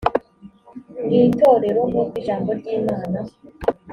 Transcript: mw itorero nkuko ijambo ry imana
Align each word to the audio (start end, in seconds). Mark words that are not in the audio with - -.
mw 1.05 1.11
itorero 1.23 1.81
nkuko 1.89 2.13
ijambo 2.21 2.49
ry 2.59 2.67
imana 2.77 3.19